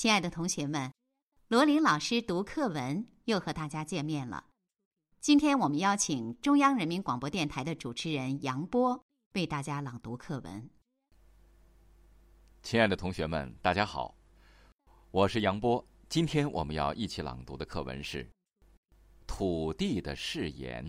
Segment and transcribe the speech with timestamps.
[0.00, 0.94] 亲爱的同学们，
[1.48, 4.46] 罗琳老师读课文又和大家见面了。
[5.20, 9.04] 今天我们邀请中央人民广播电台的主持人杨波
[9.34, 10.70] 为大家朗读课文。
[12.62, 14.16] 亲爱的同学们，大家好，
[15.10, 15.86] 我是杨波。
[16.08, 18.24] 今天我们要一起朗读的课文是
[19.26, 20.82] 《土地的誓言》，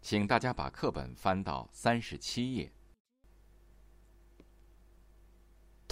[0.00, 2.72] 请大家把课本翻到三十七页。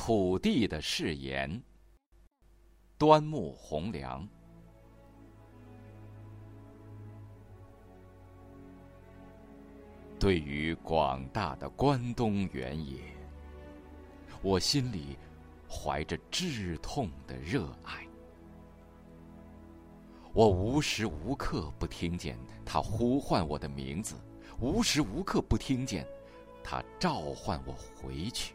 [0.02, 1.62] 土地的誓言，
[2.96, 4.26] 端木蕻良。
[10.18, 12.98] 对于广大的关东原野，
[14.40, 15.18] 我心里
[15.68, 18.08] 怀着炙痛的热爱。
[20.32, 24.16] 我无时无刻不听见他呼唤我的名字，
[24.60, 26.06] 无时无刻不听见
[26.64, 28.54] 他召唤我回去。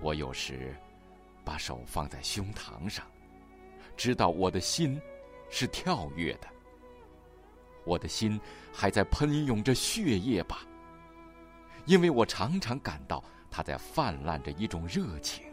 [0.00, 0.74] 我有时
[1.44, 3.04] 把手放在胸膛上，
[3.96, 5.00] 知道我的心
[5.50, 6.48] 是跳跃的。
[7.84, 8.40] 我的心
[8.72, 10.60] 还在喷涌着血液吧，
[11.86, 15.46] 因为我常常感到它在泛滥着一种热情。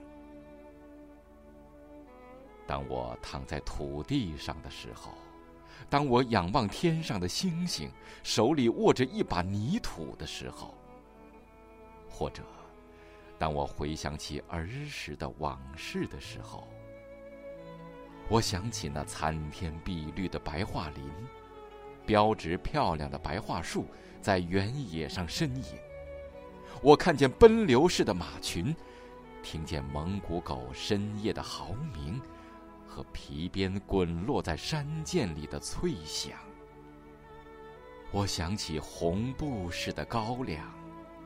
[2.67, 5.13] 当我躺在土地上的时候，
[5.89, 7.89] 当我仰望天上的星星，
[8.21, 10.73] 手里握着一把泥土的时候，
[12.09, 12.43] 或者……
[13.37, 16.67] 当我回想起儿时的往事的时候，
[18.29, 21.11] 我想起那参天碧绿的白桦林，
[22.05, 23.85] 标致漂亮的白桦树
[24.21, 25.63] 在原野上呻吟。
[26.81, 28.75] 我看见奔流似的马群，
[29.43, 32.21] 听见蒙古狗深夜的嚎鸣，
[32.87, 36.37] 和皮鞭滚落在山涧里的脆响。
[38.11, 40.65] 我想起红布似的高粱，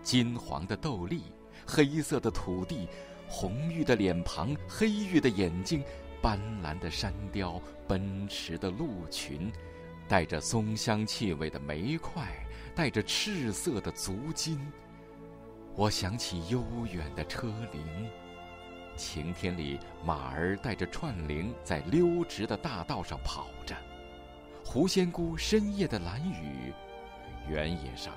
[0.01, 1.23] 金黄的豆粒。
[1.69, 2.87] 黑色的土地，
[3.27, 5.83] 红玉的脸庞，黑玉的眼睛，
[6.19, 9.51] 斑斓的山雕，奔驰的鹿群，
[10.07, 12.27] 带着松香气味的煤块，
[12.75, 14.59] 带着赤色的足金。
[15.75, 18.09] 我想起悠远的车铃，
[18.97, 23.75] 晴天里马儿带着串铃在溜直的大道上跑着，
[24.65, 26.73] 狐仙姑深夜的蓝雨，
[27.47, 28.15] 原野上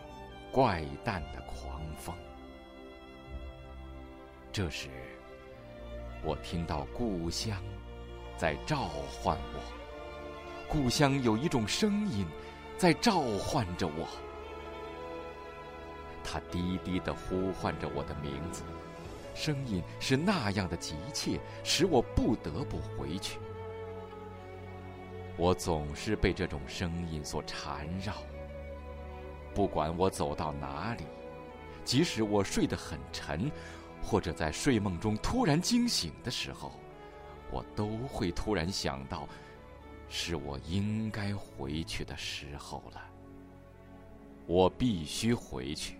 [0.51, 2.15] 怪诞的狂风。
[4.53, 4.91] 这时，
[6.23, 7.57] 我听到故乡
[8.37, 9.61] 在召唤我，
[10.69, 12.27] 故乡有一种声音
[12.77, 14.07] 在召唤着我，
[16.23, 18.63] 它低低的呼唤着我的名字，
[19.35, 23.39] 声音是那样的急切，使我不得不回去。
[25.39, 28.13] 我总是被这种声音所缠绕，
[29.55, 31.05] 不管我走到哪里，
[31.87, 33.51] 即使我睡得很沉。
[34.03, 36.73] 或者在睡梦中突然惊醒的时候，
[37.51, 39.29] 我都会突然想到，
[40.09, 43.01] 是我应该回去的时候了。
[44.47, 45.99] 我必须回去，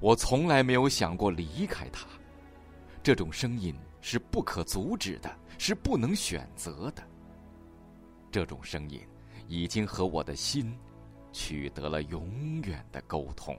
[0.00, 2.06] 我从来没有想过离开他。
[3.02, 7.02] 这种声音是不可阻止的，是不能选择的。
[8.30, 9.00] 这种声音
[9.46, 10.76] 已经和我的心
[11.32, 13.56] 取得了永远的沟通。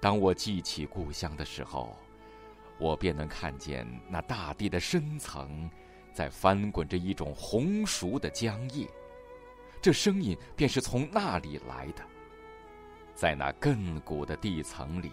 [0.00, 1.96] 当我记起故乡的时候，
[2.78, 5.68] 我便能看见那大地的深层，
[6.12, 8.86] 在翻滚着一种红熟的浆液，
[9.80, 12.02] 这声音便是从那里来的。
[13.14, 15.10] 在那亘古的地层里，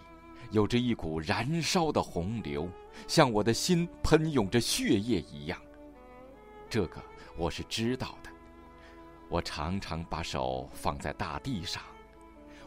[0.52, 2.70] 有着一股燃烧的洪流，
[3.08, 5.60] 像我的心喷涌着血液一样。
[6.70, 7.02] 这个
[7.38, 8.30] 我是知道的。
[9.30, 11.82] 我常常把手放在大地上。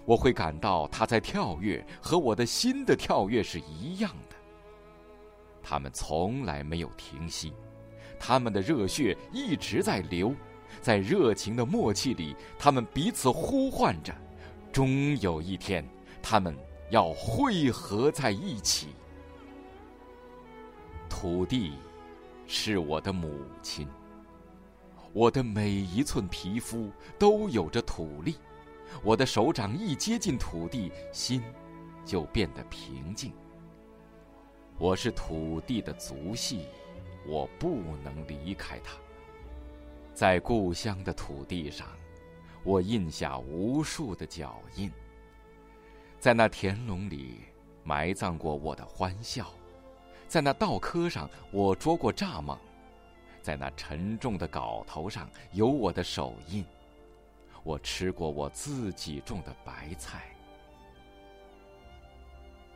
[0.07, 4.37] 我会感到它在跳跃，和我的心的跳跃是一样的。
[5.63, 7.53] 他们从来没有停息，
[8.19, 10.33] 他们的热血一直在流，
[10.81, 14.15] 在热情的默契里，他们彼此呼唤着。
[14.73, 15.85] 终有一天，
[16.23, 16.57] 他们
[16.91, 18.89] 要汇合在一起。
[21.09, 21.73] 土地
[22.47, 23.89] 是我的母亲，
[25.13, 28.37] 我的每一寸皮肤都有着土粒。
[29.03, 31.43] 我的手掌一接近土地，心
[32.05, 33.33] 就变得平静。
[34.79, 36.67] 我是土地的族系，
[37.27, 38.97] 我不能离开它。
[40.13, 41.87] 在故乡的土地上，
[42.63, 44.91] 我印下无数的脚印。
[46.19, 47.41] 在那田垄里，
[47.85, 49.45] 埋葬过我的欢笑；
[50.27, 52.59] 在那稻棵上，我捉过蚱蜢；
[53.43, 56.65] 在那沉重的镐头上，有我的手印。
[57.67, 60.33] 我吃过我自己种的白菜，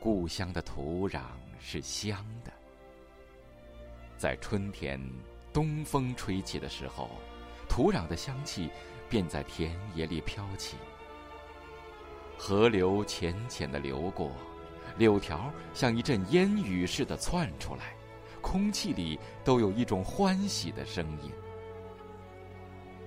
[0.01, 1.21] 故乡的土壤
[1.61, 2.53] 是香的。
[4.17, 5.01] 在春天，
[5.53, 7.09] 东风吹起的时候，
[7.69, 8.69] 土壤的香气
[9.09, 10.77] 便在田野里飘起。
[12.37, 14.33] 河流浅浅的流过，
[14.99, 17.95] 柳条像一阵烟雨似的窜出来，
[18.41, 21.31] 空气里都有一种欢喜的声音。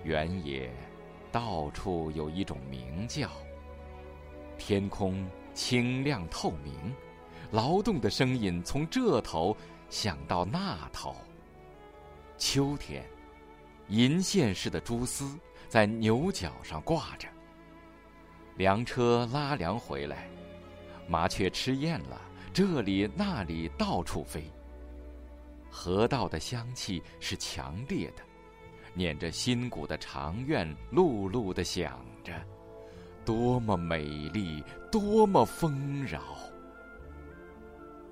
[0.06, 0.72] 原野
[1.34, 3.30] 到处有一种鸣叫。
[4.58, 6.96] 天空清亮透明，
[7.52, 9.54] 劳动的声音从这头。
[9.90, 11.16] 响到那头，
[12.36, 13.06] 秋天，
[13.90, 15.38] 银线似的蛛丝
[15.70, 17.28] 在牛角上挂着。
[18.56, 20.28] 粮车拉粮回来，
[21.08, 22.20] 麻雀吃厌了，
[22.52, 24.52] 这里那里到处飞。
[25.70, 28.24] 河道的香气是强烈的，
[28.94, 32.34] 念着新谷的长院，碌碌的响着，
[33.26, 36.22] 多么美丽，多么丰饶。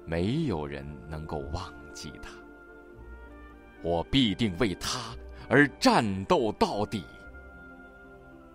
[0.05, 2.31] 没有人能够忘记他，
[3.83, 5.15] 我必定为他
[5.47, 7.03] 而战斗到底。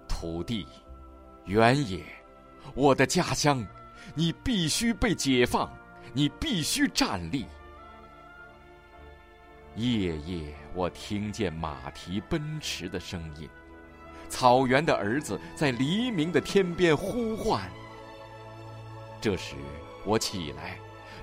[0.08, 0.66] 土地，
[1.44, 2.02] 原野，
[2.74, 3.64] 我的家乡，
[4.14, 5.70] 你必须被解放，
[6.12, 7.46] 你必须站立。
[9.76, 13.48] 夜夜，我听见马蹄奔驰的声音，
[14.28, 17.70] 草原的儿子在黎明的天边呼唤。
[19.20, 19.54] 这时，
[20.04, 20.78] 我起来。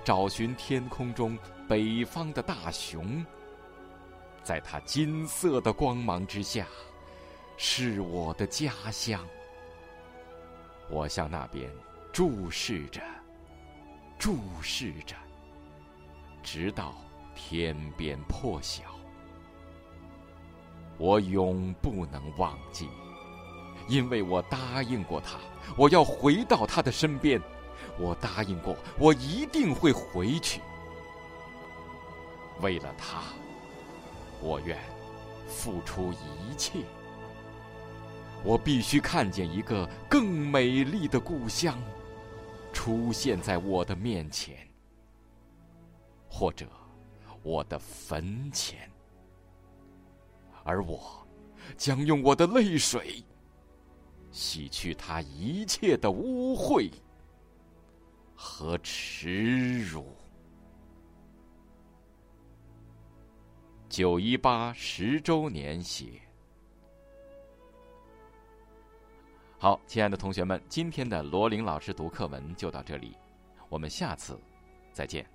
[0.06, 3.26] 找寻天空中北方的大熊，
[4.44, 6.68] 在它金色的光芒之下，
[7.56, 9.26] 是我的家乡。
[10.90, 11.72] 我向那边
[12.12, 13.02] 注视着，
[14.20, 15.16] 注视着，
[16.44, 16.94] 直到
[17.36, 18.84] 天边破晓。
[20.98, 22.88] 我永不能忘记，
[23.88, 25.38] 因为我答应过他，
[25.76, 27.42] 我要回到他的身边。
[28.00, 30.62] 我答应过，我一定会回去。
[32.62, 33.24] 为了他，
[34.42, 34.80] 我愿
[35.48, 36.80] 付出一切。
[38.44, 41.78] 我必须看见一个更美丽的故乡
[42.72, 44.56] 出现在我的面前，
[46.28, 46.68] 或者
[47.44, 48.90] 我的坟前，
[50.64, 51.28] 而我
[51.78, 53.24] 将用我的泪水
[54.32, 56.92] 洗去他一切的污秽。
[58.36, 60.06] 和耻辱。
[63.88, 66.20] 九一八十周年写。
[69.58, 73.16] 好，亲爱的同学们，今天的罗琳老师读课文就到这里，
[73.70, 74.38] 我们下次
[74.92, 75.26] 再见。